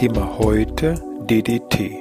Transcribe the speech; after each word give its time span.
Thema 0.00 0.38
heute 0.38 0.94
DDT. 1.28 2.00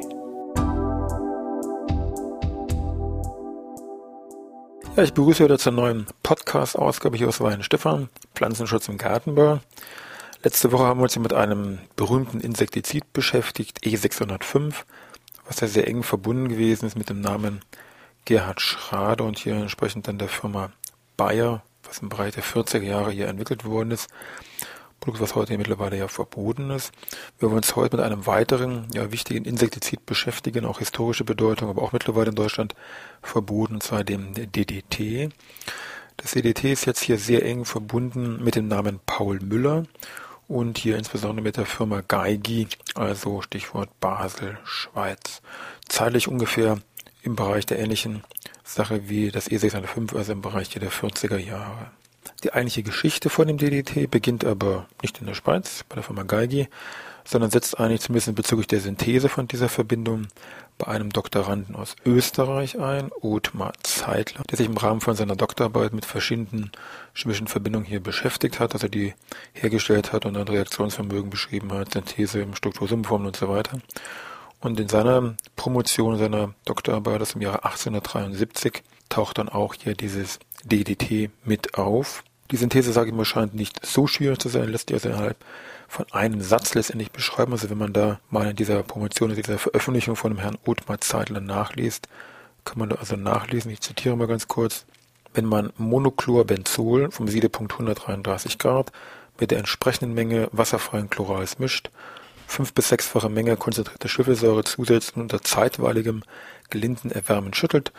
Ja, 4.96 5.04
ich 5.04 5.14
begrüße 5.14 5.44
wieder 5.44 5.60
zur 5.60 5.74
neuen 5.74 6.08
Podcast-Ausgabe 6.24 7.18
hier 7.18 7.28
aus 7.28 7.42
Wein 7.42 7.62
Stefan, 7.62 8.08
Pflanzenschutz 8.36 8.88
im 8.88 8.98
Gartenbau. 8.98 9.60
Letzte 10.44 10.72
Woche 10.72 10.86
haben 10.86 11.02
wir 11.02 11.04
uns 11.04 11.20
mit 11.20 11.34
einem 11.34 11.80
berühmten 11.98 12.40
Insektizid 12.40 13.12
beschäftigt, 13.12 13.84
E605, 13.84 14.76
was 15.46 15.60
ja 15.60 15.68
sehr 15.68 15.86
eng 15.90 16.04
verbunden 16.04 16.48
gewesen 16.48 16.86
ist 16.86 16.98
mit 16.98 17.10
dem 17.10 17.20
Namen 17.20 17.60
Gerhard 18.24 18.62
Schrader 18.62 19.26
und 19.26 19.40
hier 19.40 19.56
entsprechend 19.56 20.08
dann 20.08 20.20
der 20.20 20.30
Firma 20.30 20.72
Bayer, 21.18 21.64
was 21.84 22.00
im 22.00 22.08
Bereich 22.08 22.34
der 22.34 22.46
40er 22.46 22.82
Jahre 22.82 23.12
hier 23.12 23.28
entwickelt 23.28 23.66
worden 23.66 23.92
ist. 23.92 24.08
Produkt, 25.00 25.22
was 25.22 25.36
heute 25.36 25.58
mittlerweile 25.58 25.98
ja 25.98 26.08
verboten 26.08 26.70
ist. 26.72 26.92
Wir 27.40 27.50
wollen 27.50 27.60
uns 27.60 27.76
heute 27.76 27.98
mit 27.98 28.06
einem 28.06 28.26
weiteren 28.26 28.88
ja, 28.94 29.12
wichtigen 29.12 29.46
Insektizid 29.46 30.06
beschäftigen, 30.06 30.66
auch 30.66 30.80
historische 30.80 31.24
Bedeutung, 31.24 31.70
aber 31.70 31.82
auch 31.82 31.94
mittlerweile 31.94 32.30
in 32.30 32.36
Deutschland 32.36 32.76
verboten, 33.22 33.76
und 33.76 33.84
zwar 33.84 34.04
dem 34.04 34.34
DDT. 34.34 35.30
Das 36.18 36.32
DDT 36.32 36.66
ist 36.66 36.86
jetzt 36.86 37.02
hier 37.02 37.18
sehr 37.18 37.46
eng 37.46 37.66
verbunden 37.66 38.44
mit 38.44 38.56
dem 38.56 38.68
Namen 38.68 39.00
Paul 39.06 39.40
Müller 39.40 39.86
und 40.50 40.78
hier 40.78 40.98
insbesondere 40.98 41.44
mit 41.44 41.58
der 41.58 41.66
Firma 41.66 42.02
Geigi, 42.06 42.68
also 42.96 43.42
Stichwort 43.42 43.90
Basel, 44.00 44.58
Schweiz. 44.66 45.42
Zeitlich 45.88 46.28
ungefähr 46.28 46.80
im 47.22 47.36
Bereich 47.36 47.66
der 47.66 47.80
ähnlichen 47.80 48.24
Sache 48.64 49.08
wie 49.10 49.32
das 49.32 49.50
E605, 49.50 50.16
also 50.16 50.32
im 50.32 50.42
Bereich 50.42 50.70
der 50.70 50.92
40er 50.92 51.38
Jahre. 51.38 51.92
Die 52.44 52.54
eigentliche 52.54 52.84
Geschichte 52.84 53.30
von 53.30 53.48
dem 53.48 53.58
DDT 53.58 54.10
beginnt 54.10 54.46
aber 54.46 54.86
nicht 55.02 55.20
in 55.20 55.28
der 55.28 55.34
Schweiz, 55.34 55.84
bei 55.90 55.96
der 55.96 56.04
Firma 56.04 56.24
Geigi, 56.24 56.68
sondern 57.26 57.52
setzt 57.52 57.80
eigentlich 57.80 58.02
zumindest 58.02 58.34
bezüglich 58.36 58.68
der 58.68 58.80
Synthese 58.80 59.30
von 59.30 59.48
dieser 59.48 59.70
Verbindung 59.70 60.28
bei 60.80 60.88
einem 60.88 61.12
Doktoranden 61.12 61.76
aus 61.76 61.96
Österreich 62.06 62.80
ein, 62.80 63.12
Othmar 63.22 63.74
Zeitler, 63.84 64.42
der 64.50 64.58
sich 64.58 64.68
im 64.68 64.78
Rahmen 64.78 65.02
von 65.02 65.16
seiner 65.16 65.36
Doktorarbeit 65.36 65.94
mit 65.94 66.06
verschiedenen 66.06 66.72
chemischen 67.14 67.48
Verbindungen 67.48 67.86
hier 67.86 68.00
beschäftigt 68.00 68.60
hat, 68.60 68.74
also 68.74 68.88
die 68.88 69.14
hergestellt 69.54 70.14
hat 70.14 70.26
und 70.26 70.38
ein 70.38 70.48
Reaktionsvermögen 70.48 71.30
beschrieben 71.30 71.72
hat, 71.74 71.94
Synthese 71.94 72.42
im 72.42 72.56
Struktursummenformen 72.56 73.28
und 73.28 73.36
so 73.36 73.50
weiter. 73.50 73.80
Und 74.62 74.80
in 74.80 74.90
seiner 74.90 75.36
Promotion 75.56 76.18
seiner 76.18 76.54
Doktorarbeit 76.66 77.22
aus 77.22 77.34
dem 77.34 77.42
Jahre 77.42 77.64
1873 77.64 78.84
taucht 79.10 79.38
dann 79.38 79.50
auch 79.50 79.74
hier 79.74 79.96
dieses 79.96 80.40
DDT 80.64 81.30
mit 81.46 81.76
auf. 81.76 82.24
Die 82.52 82.58
Synthese, 82.58 82.92
sage 82.92 83.10
ich 83.10 83.16
mal, 83.16 83.26
scheint 83.26 83.54
nicht 83.54 83.86
so 83.86 84.08
schwierig 84.08 84.40
zu 84.40 84.50
sein, 84.50 84.70
lässt 84.70 84.90
sich 84.90 84.96
also 84.96 85.10
innerhalb 85.10 85.38
von 85.88 86.06
einem 86.12 86.42
Satz 86.42 86.74
letztendlich 86.74 87.12
beschreiben. 87.12 87.52
Also 87.52 87.70
wenn 87.70 87.78
man 87.78 87.94
da 87.94 88.20
mal 88.30 88.50
in 88.50 88.56
dieser 88.56 88.82
Promotion, 88.84 89.30
in 89.30 89.36
dieser 89.36 89.60
Veröffentlichung 89.60 90.16
von 90.16 90.32
dem 90.32 90.40
Herrn 90.40 90.58
Othmar 90.66 91.02
Zeitler 91.02 91.42
nachliest, 91.42 92.08
kann 92.66 92.80
man 92.80 92.90
da 92.90 92.98
also 92.98 93.16
nachlesen, 93.16 93.72
ich 93.72 93.82
zitiere 93.82 94.16
mal 94.16 94.28
ganz 94.28 94.48
kurz, 94.48 94.86
wenn 95.34 95.46
man 95.46 95.72
Monochlor-Benzol 95.78 97.12
vom 97.12 97.28
Siedepunkt 97.28 97.74
133 97.74 98.58
Grad 98.58 98.92
mit 99.40 99.52
der 99.52 99.60
entsprechenden 99.60 100.14
Menge 100.14 100.50
wasserfreien 100.52 101.10
Chlorals 101.10 101.60
mischt, 101.60 101.90
fünf 102.48 102.74
bis 102.74 102.90
sechsfache 102.90 103.30
Menge 103.30 103.56
konzentrierte 103.58 104.10
Schwefelsäure 104.10 104.64
zusetzt 104.64 105.16
und 105.16 105.24
unter 105.24 105.42
zeitweiligem 105.42 106.24
gelinden 106.70 107.12
Erwärmen 107.12 107.54
schüttelt, 107.54 107.92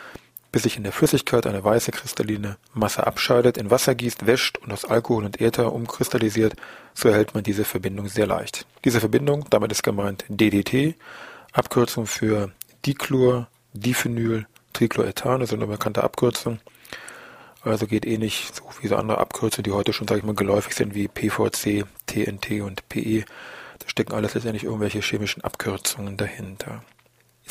bis 0.51 0.63
sich 0.63 0.77
in 0.77 0.83
der 0.83 0.91
Flüssigkeit 0.91 1.47
eine 1.47 1.63
weiße 1.63 1.91
kristalline 1.91 2.57
Masse 2.73 3.07
abscheidet, 3.07 3.57
in 3.57 3.71
Wasser 3.71 3.95
gießt, 3.95 4.25
wäscht 4.25 4.57
und 4.57 4.73
aus 4.73 4.85
Alkohol 4.85 5.23
und 5.23 5.39
Äther 5.39 5.71
umkristallisiert, 5.71 6.55
so 6.93 7.09
erhält 7.09 7.33
man 7.33 7.43
diese 7.43 7.63
Verbindung 7.63 8.07
sehr 8.07 8.27
leicht. 8.27 8.65
Diese 8.83 8.99
Verbindung, 8.99 9.45
damit 9.49 9.71
ist 9.71 9.83
gemeint 9.83 10.25
DDT, 10.27 10.95
Abkürzung 11.53 12.05
für 12.05 12.51
Dichlor, 12.85 13.47
Diphenyl, 13.73 14.45
Trichlorethan, 14.73 15.41
also 15.41 15.55
eine 15.55 15.67
bekannte 15.67 16.03
Abkürzung. 16.03 16.59
Also 17.63 17.85
geht 17.85 18.05
ähnlich 18.05 18.49
so 18.53 18.63
wie 18.81 18.87
so 18.87 18.95
andere 18.95 19.19
Abkürzungen, 19.19 19.63
die 19.63 19.71
heute 19.71 19.93
schon, 19.93 20.07
sage 20.07 20.19
ich 20.19 20.25
mal, 20.25 20.35
geläufig 20.35 20.73
sind, 20.73 20.95
wie 20.95 21.07
PVC, 21.07 21.85
TNT 22.07 22.61
und 22.61 22.87
PE. 22.89 23.23
Da 23.79 23.87
stecken 23.87 24.13
alles 24.13 24.33
letztendlich 24.33 24.63
irgendwelche 24.63 24.99
chemischen 24.99 25.43
Abkürzungen 25.43 26.17
dahinter. 26.17 26.83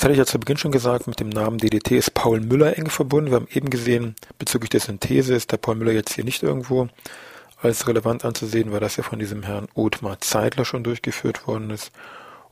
Das 0.01 0.05
hatte 0.05 0.13
ich 0.13 0.19
ja 0.19 0.25
zu 0.25 0.41
Beginn 0.41 0.57
schon 0.57 0.73
gesagt, 0.73 1.09
mit 1.09 1.21
dem 1.21 1.29
Namen 1.29 1.59
DDT 1.59 1.91
ist 1.91 2.15
Paul 2.15 2.41
Müller 2.41 2.79
eng 2.79 2.89
verbunden. 2.89 3.31
Wir 3.31 3.37
haben 3.37 3.49
eben 3.53 3.69
gesehen, 3.69 4.15
bezüglich 4.39 4.71
der 4.71 4.81
Synthese 4.81 5.35
ist 5.35 5.53
der 5.53 5.59
Paul 5.59 5.75
Müller 5.75 5.93
jetzt 5.93 6.15
hier 6.15 6.25
nicht 6.25 6.43
irgendwo 6.43 6.89
als 7.61 7.87
relevant 7.87 8.25
anzusehen, 8.25 8.73
weil 8.73 8.81
das 8.81 8.97
ja 8.97 9.03
von 9.03 9.19
diesem 9.19 9.43
Herrn 9.43 9.69
Othmar 9.75 10.19
Zeitler 10.23 10.65
schon 10.65 10.85
durchgeführt 10.85 11.47
worden 11.47 11.69
ist. 11.69 11.93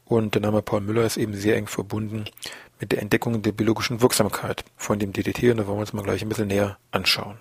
Und 0.05 0.35
der 0.35 0.43
Name 0.43 0.61
Paul 0.61 0.83
Müller 0.83 1.07
ist 1.07 1.17
eben 1.17 1.33
sehr 1.33 1.57
eng 1.57 1.69
verbunden 1.69 2.27
mit 2.81 2.93
der 2.93 3.01
Entdeckung 3.01 3.41
der 3.41 3.53
biologischen 3.53 4.03
Wirksamkeit 4.03 4.63
von 4.77 4.99
dem 4.99 5.15
DDT 5.15 5.45
und 5.45 5.57
da 5.57 5.67
wollen 5.67 5.79
wir 5.79 5.81
uns 5.81 5.95
mal 5.95 6.03
gleich 6.03 6.21
ein 6.21 6.29
bisschen 6.29 6.49
näher 6.49 6.77
anschauen. 6.91 7.39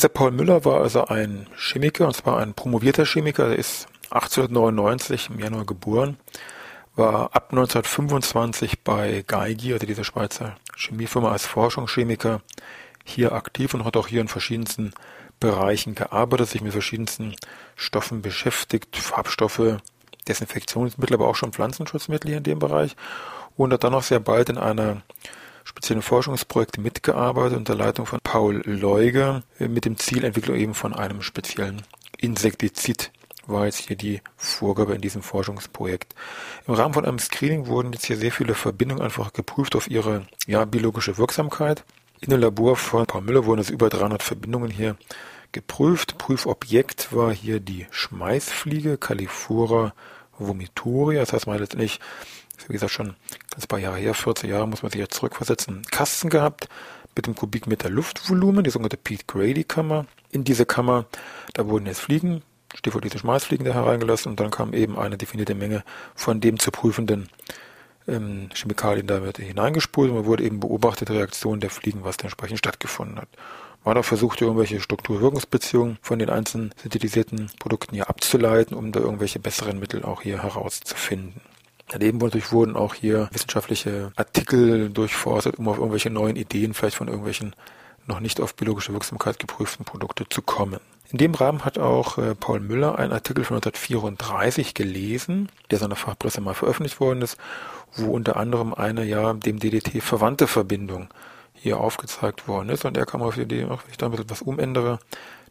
Dieser 0.00 0.08
Paul 0.08 0.30
Müller 0.30 0.64
war 0.64 0.80
also 0.80 1.04
ein 1.08 1.46
Chemiker, 1.58 2.06
und 2.06 2.16
zwar 2.16 2.38
ein 2.38 2.54
promovierter 2.54 3.04
Chemiker. 3.04 3.48
Er 3.48 3.56
ist 3.56 3.86
1899 4.08 5.28
im 5.28 5.38
Januar 5.38 5.66
geboren, 5.66 6.16
war 6.96 7.36
ab 7.36 7.48
1925 7.50 8.80
bei 8.80 9.22
Geigi, 9.26 9.74
also 9.74 9.84
dieser 9.84 10.04
Schweizer 10.04 10.56
Chemiefirma, 10.74 11.30
als 11.30 11.44
Forschungschemiker 11.44 12.40
hier 13.04 13.32
aktiv 13.32 13.74
und 13.74 13.84
hat 13.84 13.98
auch 13.98 14.06
hier 14.06 14.22
in 14.22 14.28
verschiedensten 14.28 14.94
Bereichen 15.38 15.94
gearbeitet, 15.94 16.48
sich 16.48 16.62
mit 16.62 16.72
verschiedensten 16.72 17.36
Stoffen 17.76 18.22
beschäftigt, 18.22 18.96
Farbstoffe, 18.96 19.82
Desinfektionsmittel, 20.26 21.16
aber 21.16 21.28
auch 21.28 21.36
schon 21.36 21.52
Pflanzenschutzmittel 21.52 22.30
hier 22.30 22.38
in 22.38 22.44
dem 22.44 22.58
Bereich 22.58 22.96
und 23.54 23.70
hat 23.74 23.84
dann 23.84 23.92
auch 23.92 24.02
sehr 24.02 24.20
bald 24.20 24.48
in 24.48 24.56
einer 24.56 25.02
speziellen 25.64 26.02
Forschungsprojekte 26.02 26.80
mitgearbeitet 26.80 27.58
unter 27.58 27.74
Leitung 27.74 28.06
von 28.06 28.18
Paul 28.22 28.62
Leuger 28.64 29.42
äh, 29.58 29.68
mit 29.68 29.84
dem 29.84 29.96
Zielentwicklung 29.96 30.56
eben 30.56 30.74
von 30.74 30.94
einem 30.94 31.22
speziellen 31.22 31.82
Insektizid 32.18 33.10
war 33.46 33.66
jetzt 33.66 33.78
hier 33.78 33.96
die 33.96 34.20
Vorgabe 34.36 34.94
in 34.94 35.00
diesem 35.00 35.22
Forschungsprojekt. 35.22 36.14
Im 36.66 36.74
Rahmen 36.74 36.94
von 36.94 37.04
einem 37.04 37.18
Screening 37.18 37.66
wurden 37.66 37.92
jetzt 37.92 38.06
hier 38.06 38.16
sehr 38.16 38.32
viele 38.32 38.54
Verbindungen 38.54 39.02
einfach 39.02 39.32
geprüft 39.32 39.76
auf 39.76 39.90
ihre 39.90 40.26
ja, 40.46 40.64
biologische 40.64 41.18
Wirksamkeit. 41.18 41.84
In 42.20 42.30
dem 42.30 42.40
Labor 42.40 42.76
von 42.76 43.06
Paul 43.06 43.22
Müller 43.22 43.46
wurden 43.46 43.60
es 43.60 43.70
über 43.70 43.88
300 43.88 44.22
Verbindungen 44.22 44.70
hier 44.70 44.96
geprüft. 45.52 46.18
Prüfobjekt 46.18 47.14
war 47.14 47.32
hier 47.32 47.60
die 47.60 47.86
Schmeißfliege 47.90 48.98
Califora 48.98 49.94
vomitoria. 50.38 51.20
Das 51.20 51.32
heißt, 51.32 51.46
man 51.46 51.54
hat 51.54 51.60
letztendlich 51.60 51.98
wie 52.68 52.74
gesagt 52.74 52.92
schon 52.92 53.14
ganz 53.50 53.66
paar 53.66 53.78
Jahre 53.78 53.98
her, 53.98 54.14
40 54.14 54.50
Jahre 54.50 54.68
muss 54.68 54.82
man 54.82 54.90
sich 54.90 55.00
jetzt 55.00 55.14
zurückversetzen, 55.14 55.82
Kasten 55.90 56.30
gehabt 56.30 56.68
mit 57.16 57.26
dem 57.26 57.34
Kubikmeter 57.34 57.90
Luftvolumen, 57.90 58.64
die 58.64 58.70
sogenannte 58.70 58.96
Pete 58.96 59.24
Grady 59.26 59.64
Kammer. 59.64 60.06
In 60.30 60.44
diese 60.44 60.64
Kammer, 60.64 61.06
da 61.54 61.66
wurden 61.66 61.86
jetzt 61.86 62.00
Fliegen, 62.00 62.42
Stichwort 62.74 63.04
diese 63.04 63.18
Schmeißfliegen 63.18 63.66
da 63.66 63.74
hereingelassen 63.74 64.30
und 64.30 64.40
dann 64.40 64.50
kam 64.50 64.72
eben 64.72 64.98
eine 64.98 65.18
definierte 65.18 65.54
Menge 65.54 65.82
von 66.14 66.40
dem 66.40 66.58
zu 66.58 66.70
prüfenden 66.70 67.28
ähm, 68.06 68.48
Chemikalien 68.54 69.06
da 69.06 69.20
hineingespult 69.36 70.10
und 70.10 70.16
man 70.16 70.24
wurde 70.26 70.44
eben 70.44 70.60
beobachtet, 70.60 71.10
Reaktion 71.10 71.60
der 71.60 71.70
Fliegen, 71.70 72.04
was 72.04 72.16
da 72.16 72.24
entsprechend 72.24 72.58
stattgefunden 72.58 73.18
hat. 73.18 73.28
Man 73.84 73.94
hat 73.94 74.04
auch 74.04 74.06
versucht, 74.06 74.40
irgendwelche 74.40 74.80
Strukturwirkungsbeziehungen 74.80 75.98
von 76.02 76.18
den 76.18 76.28
einzelnen 76.28 76.72
synthetisierten 76.82 77.50
Produkten 77.58 77.94
hier 77.94 78.10
abzuleiten, 78.10 78.76
um 78.76 78.92
da 78.92 79.00
irgendwelche 79.00 79.40
besseren 79.40 79.78
Mittel 79.78 80.04
auch 80.04 80.20
hier 80.20 80.42
herauszufinden. 80.42 81.40
Daneben 81.90 82.18
natürlich 82.18 82.52
wurden 82.52 82.76
auch 82.76 82.94
hier 82.94 83.28
wissenschaftliche 83.32 84.12
Artikel 84.14 84.90
durchforstet, 84.90 85.58
um 85.58 85.68
auf 85.68 85.78
irgendwelche 85.78 86.10
neuen 86.10 86.36
Ideen 86.36 86.72
vielleicht 86.72 86.96
von 86.96 87.08
irgendwelchen 87.08 87.54
noch 88.06 88.20
nicht 88.20 88.40
auf 88.40 88.54
biologische 88.54 88.92
Wirksamkeit 88.92 89.38
geprüften 89.38 89.84
Produkte 89.84 90.28
zu 90.28 90.40
kommen. 90.40 90.80
In 91.10 91.18
dem 91.18 91.34
Rahmen 91.34 91.64
hat 91.64 91.78
auch 91.78 92.18
äh, 92.18 92.36
Paul 92.36 92.60
Müller 92.60 92.98
einen 92.98 93.12
Artikel 93.12 93.44
von 93.44 93.56
1934 93.56 94.74
gelesen, 94.74 95.48
der 95.70 95.78
seiner 95.78 95.96
Fachpresse 95.96 96.40
mal 96.40 96.54
veröffentlicht 96.54 97.00
worden 97.00 97.22
ist, 97.22 97.36
wo 97.96 98.12
unter 98.12 98.36
anderem 98.36 98.72
eine 98.72 99.04
ja 99.04 99.32
dem 99.32 99.58
DDT 99.58 100.00
verwandte 100.00 100.46
Verbindung 100.46 101.08
hier 101.54 101.78
aufgezeigt 101.78 102.46
worden 102.46 102.68
ist. 102.68 102.84
Und 102.84 102.96
er 102.96 103.06
kam 103.06 103.22
auf 103.22 103.34
die 103.34 103.42
Idee, 103.42 103.66
ach, 103.68 103.82
wenn 103.84 103.90
ich 103.90 103.98
da 103.98 104.06
ein 104.06 104.12
bisschen 104.12 104.30
was 104.30 104.42
umändere, 104.42 105.00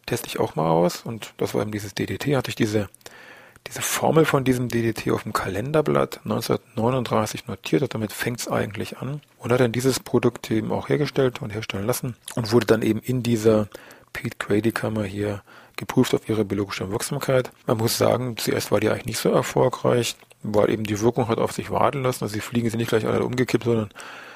teste 0.06 0.28
ich 0.28 0.40
auch 0.40 0.54
mal 0.56 0.70
aus. 0.70 1.02
Und 1.02 1.34
das 1.36 1.52
war 1.52 1.60
eben 1.60 1.72
dieses 1.72 1.94
DDT, 1.94 2.36
hatte 2.36 2.48
ich 2.48 2.56
diese 2.56 2.88
diese 3.66 3.82
Formel 3.82 4.24
von 4.24 4.44
diesem 4.44 4.68
DDT 4.68 5.10
auf 5.12 5.22
dem 5.22 5.32
Kalenderblatt 5.32 6.20
1939 6.24 7.46
notiert 7.46 7.82
hat. 7.82 7.94
Damit 7.94 8.12
fängt 8.12 8.40
es 8.40 8.48
eigentlich 8.48 8.98
an. 8.98 9.20
Und 9.38 9.52
hat 9.52 9.60
dann 9.60 9.72
dieses 9.72 10.00
Produkt 10.00 10.50
eben 10.50 10.72
auch 10.72 10.88
hergestellt 10.88 11.40
und 11.40 11.50
herstellen 11.50 11.86
lassen 11.86 12.16
und 12.34 12.52
wurde 12.52 12.66
dann 12.66 12.82
eben 12.82 13.00
in 13.00 13.22
dieser 13.22 13.68
Pete 14.12 14.36
Grady-Kammer 14.38 15.04
hier 15.04 15.42
geprüft 15.76 16.14
auf 16.14 16.28
ihre 16.28 16.44
biologische 16.44 16.90
Wirksamkeit. 16.90 17.50
Man 17.66 17.78
muss 17.78 17.96
sagen, 17.96 18.36
zuerst 18.36 18.70
war 18.70 18.80
die 18.80 18.90
eigentlich 18.90 19.06
nicht 19.06 19.18
so 19.18 19.30
erfolgreich, 19.30 20.16
weil 20.42 20.70
eben 20.70 20.84
die 20.84 21.00
Wirkung 21.00 21.28
hat 21.28 21.38
auf 21.38 21.52
sich 21.52 21.70
warten 21.70 22.02
lassen. 22.02 22.24
Also 22.24 22.34
die 22.34 22.40
Fliegen 22.40 22.68
sind 22.68 22.78
nicht 22.78 22.90
gleich 22.90 23.06
alle 23.06 23.24
umgekippt, 23.24 23.64
sondern 23.64 23.90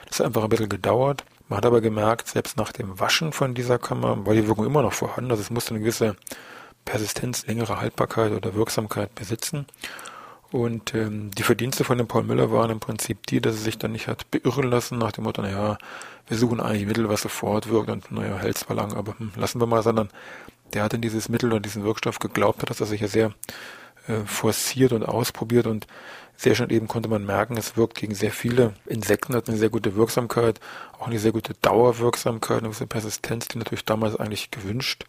das 0.08 0.20
hat 0.20 0.26
einfach 0.26 0.44
ein 0.44 0.48
bisschen 0.48 0.68
gedauert. 0.68 1.24
Man 1.48 1.58
hat 1.58 1.66
aber 1.66 1.80
gemerkt, 1.80 2.28
selbst 2.28 2.56
nach 2.56 2.72
dem 2.72 2.98
Waschen 2.98 3.32
von 3.32 3.54
dieser 3.54 3.78
Kammer 3.78 4.24
war 4.26 4.34
die 4.34 4.48
Wirkung 4.48 4.64
immer 4.64 4.82
noch 4.82 4.94
vorhanden. 4.94 5.30
Also 5.30 5.42
es 5.42 5.50
musste 5.50 5.70
eine 5.70 5.80
gewisse 5.80 6.16
Persistenz, 6.94 7.44
längere 7.48 7.80
Haltbarkeit 7.80 8.30
oder 8.30 8.54
Wirksamkeit 8.54 9.12
besitzen. 9.16 9.66
Und 10.52 10.94
ähm, 10.94 11.32
die 11.32 11.42
Verdienste 11.42 11.82
von 11.82 11.98
dem 11.98 12.06
Paul 12.06 12.22
Müller 12.22 12.52
waren 12.52 12.70
im 12.70 12.78
Prinzip 12.78 13.26
die, 13.26 13.40
dass 13.40 13.56
er 13.56 13.62
sich 13.62 13.78
dann 13.78 13.90
nicht 13.90 14.06
hat 14.06 14.30
beirren 14.30 14.70
lassen 14.70 14.98
nach 14.98 15.10
dem 15.10 15.24
Motto, 15.24 15.42
naja, 15.42 15.76
wir 16.28 16.36
suchen 16.38 16.60
eigentlich 16.60 16.86
Mittel, 16.86 17.08
was 17.08 17.22
sofort 17.22 17.68
wirkt 17.68 17.90
und 17.90 18.12
naja, 18.12 18.36
hält 18.36 18.58
zwar 18.58 18.76
lang, 18.76 18.94
aber 18.94 19.18
hm, 19.18 19.32
lassen 19.34 19.60
wir 19.60 19.66
mal, 19.66 19.82
sondern 19.82 20.08
der 20.72 20.84
hat 20.84 20.94
in 20.94 21.00
dieses 21.00 21.28
Mittel 21.28 21.50
oder 21.50 21.58
diesen 21.58 21.82
Wirkstoff 21.82 22.20
geglaubt, 22.20 22.62
hat 22.62 22.70
das 22.70 22.88
sich 22.88 23.00
ja 23.00 23.08
sehr 23.08 23.32
äh, 24.06 24.20
forciert 24.24 24.92
und 24.92 25.02
ausprobiert 25.02 25.66
und 25.66 25.88
sehr 26.36 26.54
schnell 26.54 26.70
eben 26.70 26.86
konnte 26.86 27.08
man 27.08 27.26
merken, 27.26 27.56
es 27.56 27.76
wirkt 27.76 27.96
gegen 27.96 28.14
sehr 28.14 28.30
viele 28.30 28.74
Insekten, 28.86 29.34
hat 29.34 29.48
eine 29.48 29.58
sehr 29.58 29.70
gute 29.70 29.96
Wirksamkeit, 29.96 30.60
auch 30.96 31.08
eine 31.08 31.18
sehr 31.18 31.32
gute 31.32 31.54
Dauerwirksamkeit, 31.54 32.58
eine 32.58 32.68
gewisse 32.68 32.86
Persistenz, 32.86 33.48
die 33.48 33.58
natürlich 33.58 33.84
damals 33.84 34.14
eigentlich 34.14 34.52
gewünscht 34.52 35.06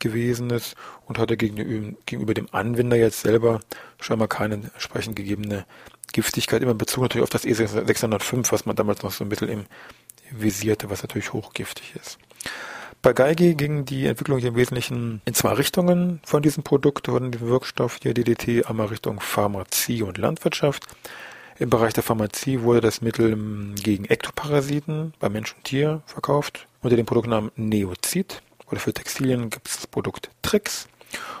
gewesen 0.00 0.50
ist 0.50 0.74
und 1.06 1.18
hatte 1.18 1.36
gegenüber, 1.36 2.34
dem 2.34 2.48
Anwender 2.52 2.96
jetzt 2.96 3.20
selber 3.20 3.60
scheinbar 4.00 4.28
keine 4.28 4.54
entsprechend 4.54 5.16
gegebene 5.16 5.66
Giftigkeit, 6.12 6.62
immer 6.62 6.72
in 6.72 6.78
Bezug 6.78 7.02
natürlich 7.02 7.24
auf 7.24 7.30
das 7.30 7.44
E605, 7.44 8.52
was 8.52 8.66
man 8.66 8.76
damals 8.76 9.02
noch 9.02 9.12
so 9.12 9.24
ein 9.24 9.28
Mittel 9.28 9.48
im 9.48 9.66
visierte, 10.30 10.90
was 10.90 11.02
natürlich 11.02 11.32
hochgiftig 11.32 11.94
ist. 11.96 12.18
Bei 13.02 13.12
Geigi 13.12 13.54
ging 13.54 13.84
die 13.84 14.06
Entwicklung 14.06 14.38
im 14.38 14.54
Wesentlichen 14.54 15.22
in 15.24 15.34
zwei 15.34 15.54
Richtungen 15.54 16.20
von 16.24 16.42
diesem 16.42 16.62
Produkt, 16.62 17.08
von 17.08 17.32
dem 17.32 17.40
Wirkstoff 17.40 17.98
hier 18.00 18.14
DDT, 18.14 18.66
einmal 18.66 18.86
Richtung 18.86 19.18
Pharmazie 19.20 20.02
und 20.02 20.18
Landwirtschaft. 20.18 20.84
Im 21.58 21.68
Bereich 21.68 21.92
der 21.92 22.02
Pharmazie 22.02 22.62
wurde 22.62 22.80
das 22.80 23.00
Mittel 23.00 23.36
gegen 23.74 24.04
Ektoparasiten 24.04 25.14
bei 25.18 25.28
Mensch 25.28 25.54
und 25.54 25.64
Tier 25.64 26.02
verkauft 26.06 26.66
unter 26.80 26.96
dem 26.96 27.06
Produktnamen 27.06 27.50
Neozid 27.56 28.42
oder 28.72 28.80
für 28.80 28.92
Textilien 28.92 29.50
gibt 29.50 29.68
es 29.68 29.76
das 29.76 29.86
Produkt 29.86 30.30
Trix. 30.42 30.88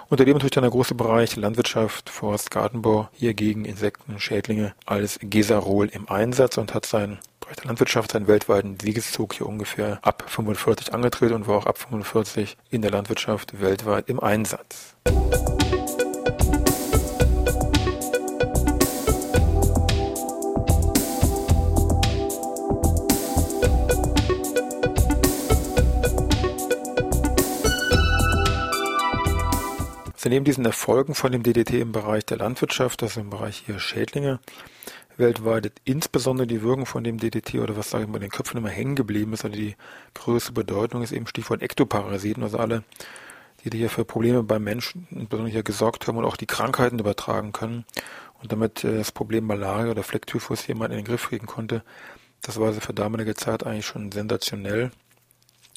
Unter 0.08 0.26
dem 0.26 0.34
natürlich 0.34 0.52
dann 0.52 0.62
der 0.62 0.70
große 0.70 0.94
Bereich 0.94 1.34
Landwirtschaft, 1.36 2.10
Forst, 2.10 2.50
Gartenbau 2.50 3.08
hier 3.12 3.32
gegen 3.32 3.64
Insekten, 3.64 4.20
Schädlinge 4.20 4.74
als 4.84 5.18
Gesarol 5.22 5.88
im 5.88 6.08
Einsatz 6.10 6.58
und 6.58 6.74
hat 6.74 6.84
seinen 6.84 7.18
Bereich 7.40 7.56
der 7.56 7.66
Landwirtschaft 7.66 8.12
seinen 8.12 8.28
weltweiten 8.28 8.78
Siegeszug 8.78 9.32
hier 9.32 9.46
ungefähr 9.46 9.98
ab 10.02 10.24
45 10.26 10.92
angetreten 10.92 11.32
und 11.34 11.48
war 11.48 11.56
auch 11.56 11.66
ab 11.66 11.78
45 11.78 12.58
in 12.70 12.82
der 12.82 12.90
Landwirtschaft 12.90 13.60
weltweit 13.60 14.10
im 14.10 14.20
Einsatz. 14.20 14.94
Also 30.22 30.30
neben 30.30 30.44
diesen 30.44 30.64
Erfolgen 30.64 31.16
von 31.16 31.32
dem 31.32 31.42
DDT 31.42 31.80
im 31.80 31.90
Bereich 31.90 32.24
der 32.24 32.36
Landwirtschaft, 32.36 33.02
also 33.02 33.20
im 33.20 33.30
Bereich 33.30 33.64
hier 33.66 33.80
Schädlinge, 33.80 34.38
weltweit 35.16 35.72
insbesondere 35.84 36.46
die 36.46 36.62
Wirkung 36.62 36.86
von 36.86 37.02
dem 37.02 37.18
DDT 37.18 37.56
oder 37.58 37.76
was 37.76 37.90
sage 37.90 38.04
ich 38.04 38.08
mal 38.08 38.20
den 38.20 38.30
Köpfen 38.30 38.56
immer 38.56 38.68
hängen 38.68 38.94
geblieben 38.94 39.32
ist, 39.32 39.44
also 39.44 39.56
die 39.56 39.74
größte 40.14 40.52
Bedeutung 40.52 41.02
ist 41.02 41.10
eben 41.10 41.26
Stichwort 41.26 41.60
Ektoparasiten, 41.60 42.44
also 42.44 42.58
alle, 42.58 42.84
die 43.64 43.76
hier 43.76 43.90
für 43.90 44.04
Probleme 44.04 44.44
beim 44.44 44.62
Menschen 44.62 45.08
insbesondere 45.10 45.50
hier 45.50 45.64
gesorgt 45.64 46.06
haben 46.06 46.18
und 46.18 46.24
auch 46.24 46.36
die 46.36 46.46
Krankheiten 46.46 47.00
übertragen 47.00 47.50
können 47.50 47.84
und 48.40 48.52
damit 48.52 48.84
äh, 48.84 48.98
das 48.98 49.10
Problem 49.10 49.44
Malaria 49.44 49.90
oder 49.90 50.04
Flecktyphus 50.04 50.68
mal 50.68 50.84
in 50.92 50.98
den 50.98 51.04
Griff 51.04 51.30
kriegen 51.30 51.48
konnte. 51.48 51.82
Das 52.42 52.60
war 52.60 52.72
für 52.72 52.94
damalige 52.94 53.34
Zeit 53.34 53.66
eigentlich 53.66 53.86
schon 53.86 54.12
sensationell 54.12 54.92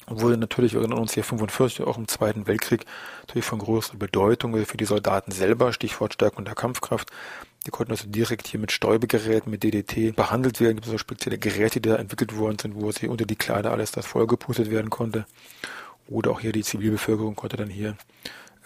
wurde 0.08 0.36
natürlich, 0.36 0.72
wir 0.72 0.80
erinnern 0.80 0.98
uns 0.98 1.14
hier 1.14 1.24
45, 1.24 1.84
auch 1.84 1.98
im 1.98 2.08
Zweiten 2.08 2.46
Weltkrieg, 2.46 2.84
natürlich 3.20 3.44
von 3.44 3.58
großer 3.58 3.96
Bedeutung 3.96 4.64
für 4.64 4.76
die 4.76 4.84
Soldaten 4.84 5.32
selber, 5.32 5.72
Stichwort 5.72 6.14
Stärkung 6.14 6.44
der 6.44 6.54
Kampfkraft. 6.54 7.10
Die 7.66 7.70
konnten 7.70 7.92
also 7.92 8.06
direkt 8.08 8.46
hier 8.46 8.60
mit 8.60 8.70
Stäubegeräten, 8.70 9.50
mit 9.50 9.64
DDT 9.64 10.14
behandelt 10.14 10.60
werden. 10.60 10.78
Es 10.78 10.82
gibt 10.82 10.92
so 10.92 10.98
spezielle 10.98 11.38
Geräte, 11.38 11.80
die 11.80 11.88
da 11.88 11.96
entwickelt 11.96 12.36
worden 12.36 12.58
sind, 12.60 12.76
wo 12.76 12.92
sie 12.92 13.08
unter 13.08 13.26
die 13.26 13.34
Kleider 13.34 13.72
alles 13.72 13.90
das 13.90 14.06
vollgepustet 14.06 14.70
werden 14.70 14.90
konnte. 14.90 15.26
Oder 16.08 16.30
auch 16.30 16.40
hier 16.40 16.52
die 16.52 16.62
Zivilbevölkerung 16.62 17.34
konnte 17.34 17.56
dann 17.56 17.68
hier 17.68 17.96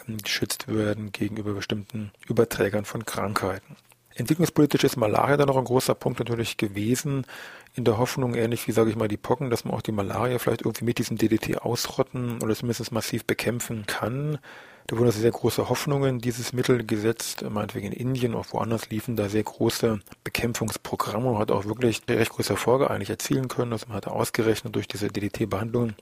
ähm, 0.07 0.19
geschützt 0.19 0.69
werden 0.69 1.13
gegenüber 1.13 1.55
bestimmten 1.55 2.13
Überträgern 2.29 2.85
von 2.85 3.07
Krankheiten. 3.07 3.77
Entwicklungspolitisch 4.21 4.85
ist 4.85 4.97
Malaria 4.97 5.37
dann 5.37 5.49
noch 5.49 5.57
ein 5.57 5.65
großer 5.65 5.95
Punkt 5.95 6.19
natürlich 6.19 6.57
gewesen, 6.57 7.27
in 7.75 7.85
der 7.85 7.99
Hoffnung, 7.99 8.35
ähnlich 8.35 8.67
wie, 8.67 8.73
sage 8.73 8.91
ich 8.91 8.97
mal, 8.97 9.09
die 9.09 9.17
Pocken, 9.17 9.51
dass 9.51 9.65
man 9.65 9.75
auch 9.75 9.83
die 9.83 9.93
Malaria 9.93 10.39
vielleicht 10.39 10.63
irgendwie 10.63 10.85
mit 10.85 10.99
diesem 10.99 11.17
DDT 11.17 11.59
ausrotten 11.59 12.43
oder 12.43 12.55
zumindest 12.55 12.93
massiv 12.93 13.25
bekämpfen 13.25 13.87
kann. 13.87 14.39
Da 14.87 14.97
wurden 14.97 15.07
also 15.07 15.21
sehr 15.21 15.31
große 15.31 15.69
Hoffnungen 15.69 16.19
dieses 16.21 16.53
Mittel 16.53 16.85
gesetzt, 16.85 17.45
meinetwegen 17.49 17.93
in 17.93 17.93
Indien, 17.93 18.35
auch 18.35 18.47
woanders 18.51 18.91
liefen 18.91 19.15
da 19.15 19.29
sehr 19.29 19.45
große 19.45 20.01
Bekämpfungsprogramme, 20.25 21.39
hat 21.39 21.51
auch 21.53 21.65
wirklich 21.65 22.03
recht 22.09 22.33
große 22.33 22.55
Erfolge 22.55 22.91
eigentlich 22.91 23.11
erzielen 23.11 23.47
können. 23.47 23.73
Also 23.73 23.87
man 23.87 23.97
hat 23.97 24.09
ausgerechnet 24.09 24.75
durch 24.75 24.89
diese 24.89 25.09
DDT-Behandlungen 25.09 25.95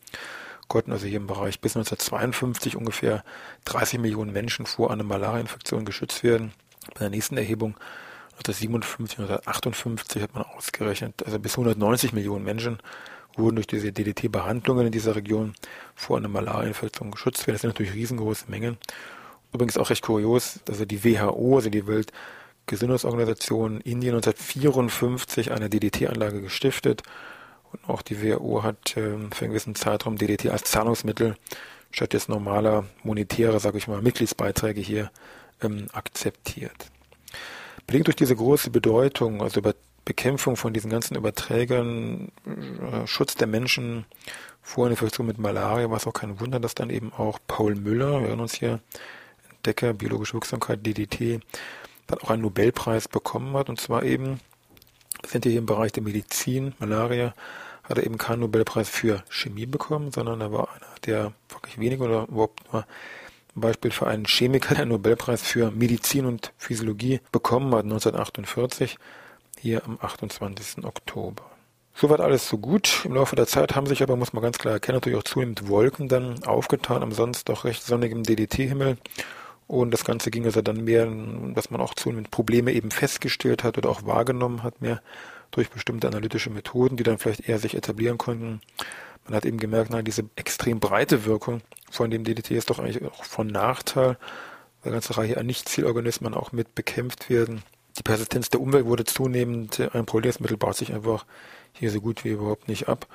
konnten 0.69 0.93
also 0.93 1.07
hier 1.07 1.17
im 1.17 1.27
Bereich 1.27 1.61
bis 1.61 1.77
1952 1.77 2.77
ungefähr 2.77 3.25
30 3.65 3.99
Millionen 3.99 4.33
Menschen 4.33 4.67
vor 4.67 4.91
einer 4.91 5.03
Malaria-Infektion 5.03 5.85
geschützt 5.85 6.23
werden. 6.23 6.53
Bei 6.95 7.01
der 7.01 7.11
nächsten 7.11 7.37
Erhebung 7.37 7.75
1957, 8.39 9.19
1958 9.19 10.23
hat 10.23 10.35
man 10.35 10.45
ausgerechnet, 10.45 11.23
also 11.25 11.39
bis 11.39 11.53
190 11.53 12.13
Millionen 12.13 12.45
Menschen 12.45 12.79
wurden 13.37 13.57
durch 13.57 13.67
diese 13.67 13.93
DDT-Behandlungen 13.93 14.87
in 14.87 14.93
dieser 14.93 15.15
Region 15.15 15.55
vor 15.95 16.17
einer 16.17 16.29
Malaria-Infektion 16.29 17.11
geschützt. 17.11 17.47
Das 17.47 17.61
sind 17.61 17.71
natürlich 17.71 17.95
riesengroße 17.95 18.47
Mengen. 18.49 18.79
Übrigens 19.53 19.79
auch 19.79 19.91
recht 19.91 20.03
kurios, 20.03 20.61
also 20.69 20.85
die 20.85 21.05
WHO, 21.05 21.57
also 21.57 21.71
die 21.71 21.87
Weltgesundheitsorganisation 21.87 23.81
Indien 23.81 24.17
1954 24.17 25.53
eine 25.53 25.71
DDT-Anlage 25.71 26.43
gestiftet 26.43 27.03
und 27.73 27.89
auch 27.89 28.03
die 28.03 28.23
WHO 28.23 28.63
hat 28.63 28.95
ähm, 28.97 29.31
für 29.33 29.45
einen 29.45 29.53
gewissen 29.53 29.75
Zeitraum 29.75 30.17
DDT 30.17 30.51
als 30.51 30.65
Zahlungsmittel 30.65 31.37
statt 31.91 32.13
jetzt 32.13 32.29
normaler 32.29 32.85
monetärer, 33.03 33.61
sage 33.61 33.79
ich 33.79 33.89
mal, 33.89 34.03
Mitgliedsbeiträge 34.03 34.81
hier 34.81 35.11
ähm, 35.63 35.87
akzeptiert. 35.93 36.91
Bedingt 37.89 38.07
durch 38.07 38.17
diese 38.17 38.37
große 38.37 38.69
Bedeutung, 38.69 39.43
also 39.43 39.61
über 39.61 39.75
Bekämpfung 40.05 40.57
von 40.57 40.75
diesen 40.75 40.91
ganzen 40.91 41.17
Überträgern, 41.17 42.31
äh, 42.45 43.07
Schutz 43.07 43.35
der 43.35 43.47
Menschen 43.47 44.05
vor 44.61 44.85
einer 44.85 44.91
Infektion 44.91 45.27
mit 45.27 45.39
Malaria, 45.39 45.89
war 45.89 45.97
es 45.97 46.07
auch 46.07 46.13
kein 46.13 46.39
Wunder, 46.39 46.61
dass 46.61 46.75
dann 46.75 46.91
eben 46.91 47.15
auch 47.15 47.39
Paul 47.47 47.77
Müller, 47.77 48.21
wir 48.21 48.29
hören 48.29 48.41
uns 48.41 48.53
hier, 48.53 48.81
Entdecker 49.49 49.95
biologische 49.95 50.35
Wirksamkeit 50.35 50.85
DDT, 50.85 51.41
dann 52.09 52.19
auch 52.19 52.29
einen 52.29 52.43
Nobelpreis 52.43 53.09
bekommen 53.09 53.57
hat. 53.57 53.71
Und 53.71 53.81
zwar 53.81 54.03
eben, 54.03 54.39
sind 55.27 55.47
wir 55.47 55.53
hier 55.53 55.61
im 55.61 55.67
Bereich 55.67 55.93
der 55.93 56.03
Medizin, 56.03 56.75
Malaria, 56.81 57.33
hat 57.85 57.97
er 57.97 58.05
eben 58.05 58.19
keinen 58.19 58.41
Nobelpreis 58.41 58.91
für 58.91 59.25
Chemie 59.31 59.65
bekommen, 59.65 60.13
sondern 60.13 60.43
er 60.43 60.53
war 60.53 60.69
einer 60.75 60.95
der 61.07 61.33
wirklich 61.49 61.79
wenigen 61.79 62.03
oder 62.03 62.29
überhaupt 62.29 62.71
nur 62.71 62.85
Beispiel 63.61 63.91
für 63.91 64.07
einen 64.07 64.25
Chemiker, 64.27 64.75
der 64.75 64.87
Nobelpreis 64.87 65.43
für 65.43 65.71
Medizin 65.71 66.27
und 66.27 66.53
Physiologie 66.57 67.21
bekommen 67.33 67.73
hat, 67.75 67.85
1948, 67.85 68.99
hier 69.59 69.85
am 69.85 69.99
28. 70.01 70.85
Oktober. 70.85 71.45
Soweit 71.95 72.21
alles 72.21 72.49
so 72.49 72.59
gut. 72.59 73.05
Im 73.05 73.15
Laufe 73.15 73.35
der 73.35 73.49
Zeit 73.49 73.75
haben 73.75 73.87
sich 73.87 74.05
aber, 74.05 74.15
muss 74.15 74.33
man 74.33 74.43
ganz 74.43 74.59
klar 74.59 74.75
erkennen, 74.75 74.97
natürlich 74.97 75.19
auch 75.19 75.25
zunehmend 75.25 75.69
Wolken 75.69 76.09
dann 76.09 76.45
aufgetan 76.45 77.03
am 77.03 77.11
sonst 77.11 77.49
doch 77.49 77.65
recht 77.65 77.83
sonnigem 77.83 78.23
DDT-Himmel. 78.23 78.99
Und 79.67 79.91
das 79.91 80.05
Ganze 80.05 80.31
ging 80.31 80.45
also 80.45 80.63
dann 80.63 80.85
mehr, 80.85 81.13
dass 81.55 81.71
man 81.71 81.81
auch 81.81 81.95
zunehmend 81.95 82.31
Probleme 82.31 82.73
eben 82.73 82.91
festgestellt 82.91 83.65
hat 83.65 83.79
oder 83.79 83.91
auch 83.91 84.07
wahrgenommen 84.07 84.63
hat, 84.63 84.81
mehr 84.81 85.03
durch 85.51 85.71
bestimmte 85.71 86.07
analytische 86.07 86.51
Methoden, 86.51 86.97
die 86.97 87.03
dann 87.03 87.19
vielleicht 87.19 87.49
eher 87.49 87.59
sich 87.59 87.75
etablieren 87.75 88.17
konnten. 88.17 88.61
Man 89.29 89.37
hat 89.37 89.45
eben 89.45 89.59
gemerkt, 89.59 89.91
na, 89.91 90.01
diese 90.01 90.25
extrem 90.37 90.81
breite 90.81 91.27
Wirkung 91.27 91.61
von 91.91 92.11
dem 92.11 92.25
DDT 92.25 92.53
ist 92.53 92.71
doch 92.71 92.79
eigentlich 92.79 93.05
auch 93.05 93.25
von 93.25 93.47
Nachteil, 93.47 94.17
weil 94.83 94.85
eine 94.85 94.93
ganze 94.93 95.19
Reihe 95.19 95.37
an 95.37 95.47
Nicht-Zielorganismen 95.47 96.33
auch 96.33 96.53
mit 96.53 96.75
bekämpft 96.75 97.29
werden. 97.29 97.63
Die 97.99 98.03
Persistenz 98.03 98.49
der 98.49 98.61
Umwelt 98.61 98.87
wurde 98.87 99.05
zunehmend 99.05 99.81
ein 99.93 100.07
Problem. 100.07 100.33
Das 100.33 100.41
Mittel 100.41 100.57
baut 100.57 100.77
sich 100.77 100.95
einfach 100.95 101.27
hier 101.73 101.91
so 101.91 102.01
gut 102.01 102.25
wie 102.25 102.31
überhaupt 102.31 102.69
nicht 102.69 102.89
ab 102.89 103.07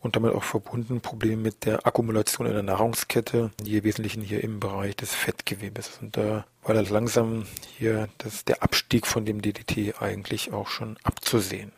und 0.00 0.16
damit 0.16 0.32
auch 0.32 0.44
verbunden 0.44 1.02
Probleme 1.02 1.42
mit 1.42 1.66
der 1.66 1.86
Akkumulation 1.86 2.46
in 2.46 2.54
der 2.54 2.62
Nahrungskette, 2.62 3.50
die 3.60 3.76
im 3.76 3.84
Wesentlichen 3.84 4.22
hier 4.22 4.42
im 4.42 4.60
Bereich 4.60 4.96
des 4.96 5.14
Fettgewebes. 5.14 5.98
Und 6.00 6.16
da 6.16 6.46
war 6.62 6.74
dann 6.74 6.86
langsam 6.86 7.44
hier 7.76 8.08
das, 8.18 8.44
der 8.44 8.62
Abstieg 8.62 9.06
von 9.06 9.26
dem 9.26 9.42
DDT 9.42 10.00
eigentlich 10.00 10.52
auch 10.52 10.68
schon 10.68 10.96
abzusehen. 11.02 11.72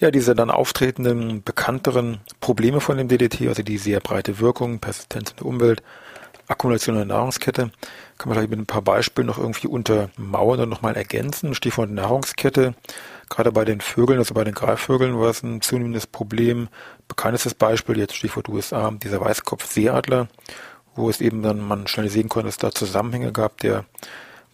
Ja, 0.00 0.10
diese 0.10 0.34
dann 0.34 0.50
auftretenden, 0.50 1.42
bekannteren 1.42 2.20
Probleme 2.40 2.80
von 2.80 2.96
dem 2.96 3.08
DDT, 3.08 3.48
also 3.48 3.62
die 3.62 3.78
sehr 3.78 4.00
breite 4.00 4.40
Wirkung, 4.40 4.78
Persistenz 4.78 5.30
in 5.30 5.36
der 5.36 5.46
Umwelt, 5.46 5.82
Akkumulation 6.48 6.96
in 6.96 7.06
der 7.06 7.16
Nahrungskette, 7.16 7.70
kann 8.18 8.28
man 8.28 8.34
vielleicht 8.34 8.50
mit 8.50 8.58
ein 8.58 8.66
paar 8.66 8.82
Beispielen 8.82 9.26
noch 9.26 9.38
irgendwie 9.38 9.68
untermauern 9.68 10.60
und 10.60 10.68
nochmal 10.68 10.96
ergänzen. 10.96 11.54
Stichwort 11.54 11.90
Nahrungskette. 11.90 12.74
Gerade 13.28 13.52
bei 13.52 13.64
den 13.64 13.80
Vögeln, 13.80 14.18
also 14.18 14.34
bei 14.34 14.42
den 14.42 14.54
Greifvögeln, 14.54 15.20
war 15.20 15.30
es 15.30 15.42
ein 15.42 15.60
zunehmendes 15.60 16.06
Problem. 16.06 16.68
Bekanntestes 17.06 17.54
Beispiel, 17.54 17.98
jetzt 17.98 18.16
Stichwort 18.16 18.48
USA, 18.48 18.90
dieser 18.90 19.20
Weißkopf-Seeadler, 19.20 20.28
wo 20.96 21.08
es 21.08 21.20
eben 21.20 21.42
dann 21.42 21.60
man 21.60 21.86
schnell 21.86 22.08
sehen 22.08 22.28
konnte, 22.28 22.48
dass 22.48 22.56
da 22.56 22.72
Zusammenhänge 22.72 23.32
gab, 23.32 23.58
der 23.58 23.84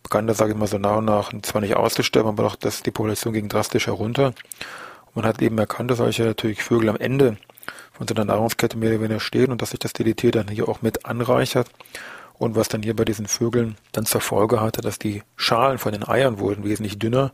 begann 0.03 0.27
da, 0.27 0.35
sage 0.35 0.53
ich 0.53 0.59
mal, 0.59 0.67
so 0.67 0.79
nach 0.79 0.99
und 0.99 1.07
nach 1.07 1.33
zwar 1.43 1.63
nicht 1.63 1.77
auszusterben, 1.77 2.31
aber 2.31 2.43
doch, 2.43 2.57
dass 2.57 2.83
die 2.83 2.91
Population 2.91 3.33
ging 3.33 3.49
drastisch 3.49 3.87
herunter. 3.87 4.35
Man 5.17 5.25
hat 5.25 5.41
eben 5.41 5.57
erkannt, 5.57 5.91
dass 5.91 5.97
solche 5.97 6.25
natürlich 6.25 6.63
Vögel 6.63 6.91
am 6.91 6.97
Ende 6.97 7.39
von 7.95 8.07
so 8.07 8.15
einer 8.15 8.27
Nahrungskette 8.27 8.77
mehr 8.77 8.91
oder 8.91 9.01
weniger 9.01 9.19
stehen 9.19 9.51
und 9.51 9.63
dass 9.63 9.71
sich 9.71 9.79
das 9.79 9.95
DDT 9.95 10.35
dann 10.35 10.49
hier 10.49 10.69
auch 10.69 10.83
mit 10.83 11.07
anreichert. 11.07 11.71
Und 12.35 12.55
was 12.55 12.69
dann 12.69 12.83
hier 12.83 12.95
bei 12.95 13.07
diesen 13.07 13.27
Vögeln 13.27 13.77
dann 13.93 14.05
zur 14.05 14.21
Folge 14.21 14.61
hatte, 14.61 14.83
dass 14.83 14.99
die 14.99 15.23
Schalen 15.37 15.79
von 15.79 15.93
den 15.93 16.07
Eiern 16.07 16.39
wurden 16.39 16.65
wesentlich 16.65 16.99
dünner. 16.99 17.33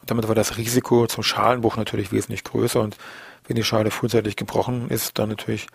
Und 0.00 0.10
damit 0.10 0.26
war 0.26 0.34
das 0.34 0.56
Risiko 0.56 1.06
zum 1.06 1.22
Schalenbruch 1.22 1.76
natürlich 1.76 2.10
wesentlich 2.10 2.42
größer. 2.42 2.80
Und 2.80 2.96
wenn 3.46 3.54
die 3.54 3.62
Schale 3.62 3.92
frühzeitig 3.92 4.34
gebrochen 4.34 4.88
ist, 4.90 5.16
dann 5.20 5.28
natürlich 5.28 5.68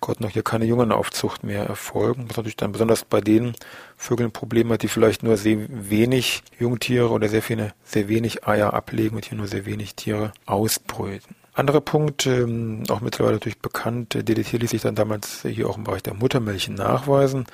konnten 0.00 0.24
auch 0.24 0.30
hier 0.30 0.42
keine 0.42 0.64
Jungenaufzucht 0.64 1.44
mehr 1.44 1.64
erfolgen. 1.64 2.26
Was 2.28 2.36
natürlich 2.36 2.56
dann 2.56 2.72
besonders 2.72 3.04
bei 3.04 3.20
den 3.20 3.54
Vögeln 3.96 4.28
ein 4.28 4.32
Problem 4.32 4.70
hat, 4.72 4.82
die 4.82 4.88
vielleicht 4.88 5.22
nur 5.22 5.36
sehr 5.36 5.58
wenig 5.68 6.42
Jungtiere 6.58 7.10
oder 7.10 7.28
sehr 7.28 7.42
viele, 7.42 7.72
sehr 7.84 8.08
wenig 8.08 8.46
Eier 8.46 8.74
ablegen 8.74 9.16
und 9.16 9.24
hier 9.24 9.38
nur 9.38 9.48
sehr 9.48 9.66
wenig 9.66 9.94
Tiere 9.94 10.32
ausbrüten. 10.44 11.36
Anderer 11.54 11.80
Punkt, 11.80 12.26
ähm, 12.26 12.82
auch 12.90 13.00
mittlerweile 13.00 13.36
natürlich 13.36 13.60
bekannt, 13.60 14.12
DDT 14.12 14.58
ließ 14.58 14.70
sich 14.70 14.82
dann 14.82 14.94
damals 14.94 15.40
hier 15.40 15.70
auch 15.70 15.78
im 15.78 15.84
Bereich 15.84 16.02
der 16.02 16.12
Muttermilch 16.12 16.68
nachweisen. 16.68 17.46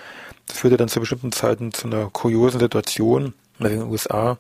Das 0.49 0.59
führte 0.59 0.77
dann 0.77 0.89
zu 0.89 0.99
bestimmten 0.99 1.31
Zeiten 1.31 1.73
zu 1.73 1.87
einer 1.87 2.11
kuriosen 2.11 2.59
Situation 2.59 3.33
in 3.61 3.67
den 3.69 3.83
USA, 3.83 4.39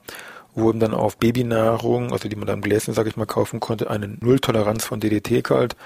wo 0.57 0.71
eben 0.71 0.81
dann 0.81 0.95
auf 0.95 1.17
Babynahrung, 1.17 2.13
also 2.13 2.29
die 2.29 2.35
man 2.35 2.49
dann 2.49 2.57
im 2.57 2.63
Gläschen, 2.63 2.93
sage 2.93 3.09
ich 3.09 3.17
mal, 3.17 3.27
kaufen 3.27 3.61
konnte, 3.61 3.89
eine 3.89 4.09
Nulltoleranz 4.09 4.85
von 4.85 4.99
DDT 4.99 5.45
galt 5.45 5.77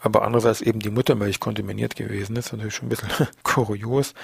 aber 0.00 0.22
andererseits 0.22 0.60
eben 0.60 0.80
die 0.80 0.90
Muttermilch 0.90 1.40
kontaminiert 1.40 1.96
gewesen 1.96 2.36
ist. 2.36 2.52
Natürlich 2.52 2.74
schon 2.74 2.86
ein 2.86 2.90
bisschen 2.90 3.28
kurios. 3.42 4.14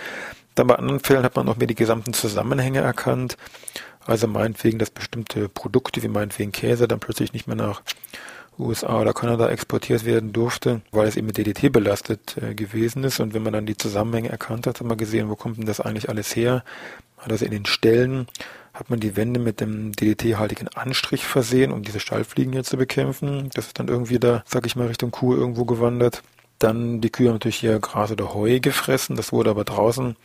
Dann 0.54 0.66
bei 0.66 0.76
anderen 0.76 1.00
Fällen 1.00 1.22
hat 1.22 1.36
man 1.36 1.48
auch 1.48 1.56
mehr 1.56 1.66
die 1.66 1.74
gesamten 1.74 2.14
Zusammenhänge 2.14 2.80
erkannt. 2.80 3.36
Also 4.06 4.26
meinetwegen, 4.26 4.78
dass 4.78 4.90
bestimmte 4.90 5.48
Produkte, 5.48 6.02
wie 6.02 6.08
meinetwegen 6.08 6.52
Käse, 6.52 6.88
dann 6.88 7.00
plötzlich 7.00 7.32
nicht 7.32 7.46
mehr 7.46 7.56
nach 7.56 7.82
USA 8.58 9.00
oder 9.00 9.12
Kanada 9.12 9.48
exportiert 9.50 10.04
werden 10.06 10.32
durfte, 10.32 10.80
weil 10.90 11.06
es 11.06 11.16
eben 11.16 11.26
mit 11.26 11.36
DDT 11.36 11.70
belastet 11.70 12.36
äh, 12.38 12.54
gewesen 12.54 13.04
ist. 13.04 13.20
Und 13.20 13.34
wenn 13.34 13.42
man 13.42 13.52
dann 13.52 13.66
die 13.66 13.76
Zusammenhänge 13.76 14.30
erkannt 14.30 14.66
hat, 14.66 14.80
hat 14.80 14.86
man 14.86 14.96
gesehen, 14.96 15.28
wo 15.28 15.36
kommt 15.36 15.58
denn 15.58 15.66
das 15.66 15.80
eigentlich 15.80 16.08
alles 16.08 16.34
her? 16.34 16.64
Hat 17.18 17.30
das 17.30 17.42
in 17.42 17.50
den 17.50 17.66
Ställen 17.66 18.28
hat 18.76 18.90
man 18.90 19.00
die 19.00 19.16
Wände 19.16 19.40
mit 19.40 19.60
dem 19.60 19.92
DDT-haltigen 19.92 20.68
Anstrich 20.68 21.24
versehen, 21.24 21.72
um 21.72 21.82
diese 21.82 21.98
Stallfliegen 21.98 22.52
hier 22.52 22.62
zu 22.62 22.76
bekämpfen. 22.76 23.48
Das 23.54 23.68
ist 23.68 23.78
dann 23.78 23.88
irgendwie 23.88 24.18
da, 24.18 24.44
sag 24.46 24.66
ich 24.66 24.76
mal, 24.76 24.86
Richtung 24.86 25.10
Kuh 25.10 25.34
irgendwo 25.34 25.64
gewandert. 25.64 26.22
Dann 26.58 27.00
die 27.00 27.08
Kühe 27.10 27.28
haben 27.28 27.36
natürlich 27.36 27.56
hier 27.56 27.78
Gras 27.80 28.12
oder 28.12 28.34
Heu 28.34 28.60
gefressen. 28.60 29.16
Das 29.16 29.32
wurde 29.32 29.48
aber 29.48 29.64
draußen 29.64 30.16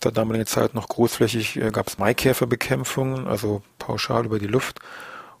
zur 0.00 0.12
damaligen 0.12 0.46
Zeit 0.46 0.74
noch 0.74 0.88
großflächig, 0.88 1.56
äh, 1.56 1.70
gab 1.72 1.88
es 1.88 1.98
Maikäferbekämpfungen, 1.98 3.26
also 3.26 3.62
pauschal 3.80 4.26
über 4.26 4.38
die 4.38 4.46
Luft. 4.46 4.78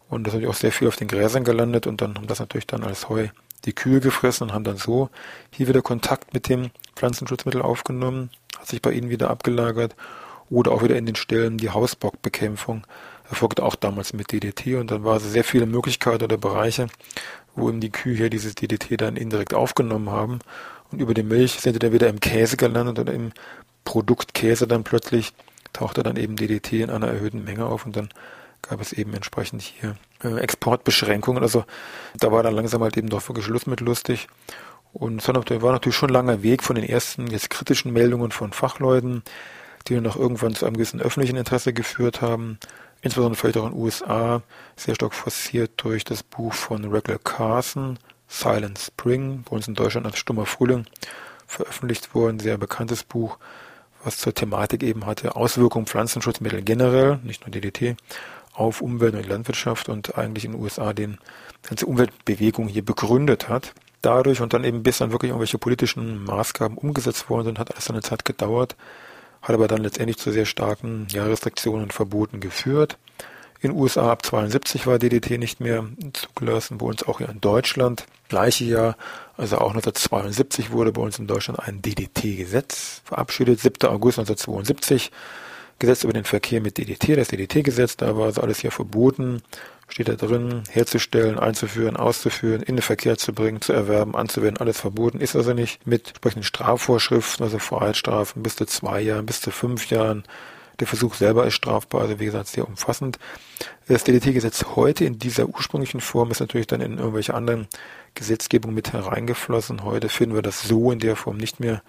Und 0.08 0.26
das 0.26 0.34
natürlich 0.34 0.52
auch 0.52 0.58
sehr 0.58 0.72
viel 0.72 0.88
auf 0.88 0.96
den 0.96 1.06
Gräsern 1.06 1.44
gelandet 1.44 1.86
und 1.86 2.00
dann 2.00 2.16
haben 2.16 2.26
das 2.26 2.40
natürlich 2.40 2.66
dann 2.66 2.82
als 2.82 3.08
Heu 3.08 3.28
die 3.66 3.72
Kühe 3.72 4.00
gefressen 4.00 4.48
und 4.48 4.54
haben 4.54 4.64
dann 4.64 4.78
so 4.78 5.10
hier 5.52 5.68
wieder 5.68 5.82
Kontakt 5.82 6.34
mit 6.34 6.48
dem 6.48 6.70
Pflanzenschutzmittel 6.96 7.62
aufgenommen, 7.62 8.30
hat 8.58 8.66
sich 8.66 8.82
bei 8.82 8.90
ihnen 8.92 9.10
wieder 9.10 9.30
abgelagert 9.30 9.94
oder 10.50 10.72
auch 10.72 10.82
wieder 10.82 10.96
in 10.96 11.06
den 11.06 11.16
Stellen 11.16 11.58
die 11.58 11.70
Hausbockbekämpfung. 11.70 12.86
Erfolgte 13.28 13.62
auch 13.62 13.74
damals 13.74 14.14
mit 14.14 14.32
DDT 14.32 14.76
und 14.76 14.90
dann 14.90 15.04
war 15.04 15.16
es 15.16 15.24
sehr 15.24 15.44
viele 15.44 15.66
Möglichkeiten 15.66 16.24
oder 16.24 16.38
Bereiche, 16.38 16.86
wo 17.54 17.68
eben 17.68 17.80
die 17.80 17.90
Kühe 17.90 18.30
dieses 18.30 18.54
DDT 18.54 19.00
dann 19.00 19.16
indirekt 19.16 19.52
aufgenommen 19.52 20.10
haben. 20.10 20.38
Und 20.90 21.00
über 21.00 21.12
die 21.12 21.22
Milch 21.22 21.60
sind 21.60 21.74
sie 21.74 21.78
dann 21.78 21.92
wieder 21.92 22.08
im 22.08 22.20
Käse 22.20 22.56
gelandet 22.56 22.98
oder 22.98 23.12
im 23.12 23.32
Produkt 23.84 24.32
Käse 24.32 24.66
dann 24.66 24.84
plötzlich 24.84 25.34
tauchte 25.74 26.02
dann 26.02 26.16
eben 26.16 26.36
DDT 26.36 26.72
in 26.80 26.90
einer 26.90 27.08
erhöhten 27.08 27.44
Menge 27.44 27.66
auf. 27.66 27.84
Und 27.84 27.96
dann 27.96 28.08
gab 28.62 28.80
es 28.80 28.92
eben 28.92 29.12
entsprechend 29.14 29.62
hier 29.62 29.96
äh, 30.22 30.38
Exportbeschränkungen. 30.38 31.42
Also 31.42 31.64
da 32.18 32.32
war 32.32 32.42
dann 32.42 32.54
langsam 32.54 32.82
halt 32.82 32.96
eben 32.96 33.10
doch 33.10 33.28
wirklich 33.28 33.44
Schluss 33.44 33.66
mit 33.66 33.80
lustig. 33.80 34.28
Und 34.92 35.20
es 35.20 35.28
war 35.28 35.72
natürlich 35.72 35.96
schon 35.96 36.10
ein 36.10 36.14
langer 36.14 36.42
Weg 36.42 36.62
von 36.62 36.76
den 36.76 36.84
ersten 36.84 37.26
jetzt 37.26 37.50
kritischen 37.50 37.92
Meldungen 37.92 38.32
von 38.32 38.52
Fachleuten 38.52 39.22
die 39.88 39.94
dann 39.94 40.06
auch 40.06 40.16
irgendwann 40.16 40.54
zu 40.54 40.66
einem 40.66 40.74
gewissen 40.74 41.00
öffentlichen 41.00 41.36
Interesse 41.36 41.72
geführt 41.72 42.20
haben, 42.20 42.58
insbesondere 43.00 43.38
vielleicht 43.38 43.56
auch 43.58 43.66
in 43.66 43.72
den 43.72 43.80
USA, 43.80 44.42
sehr 44.76 44.94
stark 44.94 45.14
forciert 45.14 45.72
durch 45.76 46.04
das 46.04 46.22
Buch 46.22 46.52
von 46.52 46.92
Rachel 46.92 47.18
Carson, 47.22 47.98
Silent 48.28 48.78
Spring, 48.78 49.44
bei 49.48 49.56
uns 49.56 49.68
in 49.68 49.74
Deutschland 49.74 50.06
als 50.06 50.18
Stummer 50.18 50.46
Frühling 50.46 50.84
veröffentlicht 51.46 52.14
worden, 52.14 52.40
sehr 52.40 52.58
bekanntes 52.58 53.04
Buch, 53.04 53.38
was 54.04 54.18
zur 54.18 54.34
Thematik 54.34 54.82
eben 54.82 55.06
hatte, 55.06 55.34
Auswirkungen 55.34 55.86
Pflanzenschutzmittel 55.86 56.62
generell, 56.62 57.18
nicht 57.24 57.46
nur 57.46 57.50
DDT, 57.50 57.96
auf 58.52 58.80
Umwelt 58.80 59.14
und 59.14 59.26
Landwirtschaft 59.26 59.88
und 59.88 60.18
eigentlich 60.18 60.44
in 60.44 60.52
den 60.52 60.60
USA 60.60 60.92
den 60.92 61.18
ganze 61.62 61.86
Umweltbewegung 61.86 62.68
hier 62.68 62.84
begründet 62.84 63.48
hat. 63.48 63.72
Dadurch 64.02 64.40
und 64.40 64.52
dann 64.52 64.64
eben 64.64 64.82
bis 64.82 64.98
dann 64.98 65.10
wirklich 65.10 65.30
irgendwelche 65.30 65.58
politischen 65.58 66.22
Maßgaben 66.24 66.76
umgesetzt 66.76 67.30
worden 67.30 67.46
sind, 67.46 67.58
hat 67.58 67.72
alles 67.72 67.88
eine 67.90 68.02
Zeit 68.02 68.24
gedauert 68.24 68.76
hat 69.42 69.54
aber 69.54 69.68
dann 69.68 69.82
letztendlich 69.82 70.18
zu 70.18 70.30
sehr 70.32 70.46
starken 70.46 71.06
ja, 71.10 71.24
Restriktionen 71.24 71.84
und 71.84 71.92
Verboten 71.92 72.40
geführt. 72.40 72.98
In 73.60 73.72
USA 73.72 74.12
ab 74.12 74.24
72 74.24 74.86
war 74.86 75.00
DDT 75.00 75.36
nicht 75.38 75.58
mehr 75.60 75.84
zugelassen, 76.12 76.78
bei 76.78 76.86
uns 76.86 77.02
auch 77.02 77.18
hier 77.18 77.28
in 77.28 77.40
Deutschland. 77.40 78.06
Gleiche 78.28 78.64
Jahr, 78.64 78.96
also 79.36 79.56
auch 79.56 79.70
1972 79.70 80.70
wurde 80.70 80.92
bei 80.92 81.02
uns 81.02 81.18
in 81.18 81.26
Deutschland 81.26 81.58
ein 81.58 81.82
DDT-Gesetz 81.82 83.02
verabschiedet, 83.04 83.58
7. 83.58 83.88
August 83.88 84.20
1972. 84.20 85.10
Gesetz 85.78 86.04
über 86.04 86.12
den 86.12 86.24
Verkehr 86.24 86.60
mit 86.60 86.78
DDT, 86.78 87.16
das 87.16 87.28
DDT-Gesetz, 87.28 87.96
da 87.96 88.16
war 88.16 88.26
also 88.26 88.40
alles 88.40 88.60
hier 88.60 88.72
verboten 88.72 89.42
steht 89.88 90.08
da 90.08 90.14
drin, 90.14 90.62
herzustellen, 90.70 91.38
einzuführen, 91.38 91.96
auszuführen, 91.96 92.62
in 92.62 92.76
den 92.76 92.82
Verkehr 92.82 93.16
zu 93.16 93.32
bringen, 93.32 93.60
zu 93.60 93.72
erwerben, 93.72 94.14
anzuwenden, 94.14 94.60
alles 94.60 94.80
verboten, 94.80 95.20
ist 95.20 95.34
also 95.34 95.54
nicht 95.54 95.86
mit 95.86 96.08
entsprechenden 96.08 96.44
Strafvorschriften, 96.44 97.44
also 97.44 97.58
Freiheitsstrafen 97.58 98.42
bis 98.42 98.56
zu 98.56 98.66
zwei 98.66 99.00
Jahren, 99.00 99.26
bis 99.26 99.40
zu 99.40 99.50
fünf 99.50 99.88
Jahren. 99.90 100.24
Der 100.78 100.86
Versuch 100.86 101.14
selber 101.14 101.46
ist 101.46 101.54
strafbar, 101.54 102.02
also 102.02 102.20
wie 102.20 102.26
gesagt 102.26 102.48
sehr 102.48 102.68
umfassend. 102.68 103.18
Das 103.88 104.04
DDT-Gesetz 104.04 104.66
heute 104.76 105.06
in 105.06 105.18
dieser 105.18 105.48
ursprünglichen 105.48 106.02
Form 106.02 106.30
ist 106.30 106.40
natürlich 106.40 106.66
dann 106.66 106.82
in 106.82 106.98
irgendwelche 106.98 107.32
anderen 107.32 107.68
Gesetzgebungen 108.14 108.74
mit 108.74 108.92
hereingeflossen. 108.92 109.82
Heute 109.82 110.10
finden 110.10 110.34
wir 110.34 110.42
das 110.42 110.62
so 110.62 110.92
in 110.92 110.98
der 110.98 111.16
Form 111.16 111.38
nicht 111.38 111.58
mehr. 111.58 111.82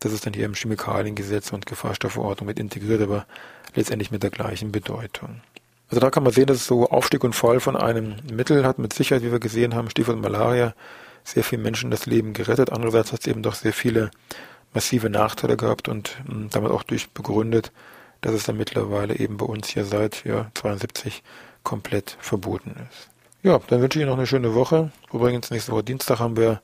Das 0.00 0.14
ist 0.14 0.24
dann 0.24 0.32
hier 0.32 0.46
im 0.46 0.54
Chemikaliengesetz 0.54 1.52
und 1.52 1.66
Gefahrstoffverordnung 1.66 2.46
mit 2.46 2.58
integriert, 2.58 3.02
aber 3.02 3.26
letztendlich 3.74 4.10
mit 4.10 4.22
der 4.22 4.30
gleichen 4.30 4.72
Bedeutung. 4.72 5.42
Also 5.90 6.00
da 6.00 6.08
kann 6.10 6.22
man 6.22 6.32
sehen, 6.32 6.46
dass 6.46 6.56
es 6.56 6.66
so 6.66 6.88
Aufstieg 6.88 7.22
und 7.22 7.34
Fall 7.34 7.60
von 7.60 7.76
einem 7.76 8.16
Mittel 8.32 8.64
hat, 8.64 8.78
mit 8.78 8.94
Sicherheit, 8.94 9.22
wie 9.22 9.30
wir 9.30 9.38
gesehen 9.38 9.74
haben, 9.74 9.90
Stichwort 9.90 10.22
Malaria, 10.22 10.74
sehr 11.22 11.44
vielen 11.44 11.60
Menschen 11.60 11.90
das 11.90 12.06
Leben 12.06 12.32
gerettet. 12.32 12.72
Andererseits 12.72 13.12
hat 13.12 13.20
es 13.20 13.26
eben 13.26 13.42
doch 13.42 13.54
sehr 13.54 13.74
viele 13.74 14.10
massive 14.72 15.10
Nachteile 15.10 15.58
gehabt 15.58 15.88
und 15.88 16.16
hm, 16.26 16.48
damit 16.50 16.70
auch 16.70 16.82
durch 16.82 17.10
begründet, 17.10 17.72
dass 18.22 18.32
es 18.32 18.44
dann 18.44 18.56
mittlerweile 18.56 19.16
eben 19.18 19.36
bei 19.36 19.44
uns 19.44 19.68
hier 19.68 19.84
seit 19.84 20.24
ja, 20.24 20.50
72 20.54 21.22
komplett 21.62 22.16
verboten 22.20 22.74
ist. 22.90 23.10
Ja, 23.42 23.60
dann 23.66 23.80
wünsche 23.82 23.98
ich 23.98 24.02
Ihnen 24.02 24.10
noch 24.10 24.16
eine 24.16 24.26
schöne 24.26 24.54
Woche. 24.54 24.90
Übrigens, 25.12 25.50
nächste 25.50 25.72
Woche 25.72 25.84
Dienstag 25.84 26.20
haben 26.20 26.36
wir 26.36 26.60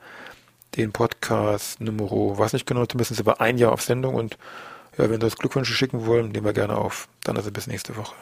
den 0.76 0.92
Podcast 0.92 1.80
Numero, 1.80 2.38
weiß 2.38 2.52
nicht 2.52 2.66
genau, 2.66 2.86
zumindest 2.86 3.20
über 3.20 3.40
ein 3.40 3.58
Jahr 3.58 3.72
auf 3.72 3.82
Sendung 3.82 4.14
und 4.14 4.38
ja, 4.96 5.10
wenn 5.10 5.20
Sie 5.20 5.26
uns 5.26 5.36
Glückwünsche 5.36 5.72
schicken 5.74 6.06
wollen, 6.06 6.30
nehmen 6.30 6.46
wir 6.46 6.52
gerne 6.52 6.76
auf. 6.76 7.08
Dann 7.24 7.36
also 7.36 7.50
bis 7.50 7.66
nächste 7.66 7.96
Woche. 7.96 8.14